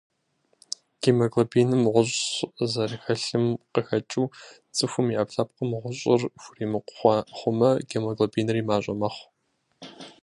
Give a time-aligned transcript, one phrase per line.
[1.01, 2.23] Гемоглобиным гъущӏ
[2.71, 4.31] зэрыхэлъым къыхэкӏыу,
[4.75, 9.27] цӏыхум и ӏэпкълъэпъым гъущӏыр хуримыкъу хъумэ, гемоглобинри мащӏэ мэхъу.